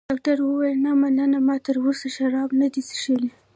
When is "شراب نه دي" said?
2.15-2.81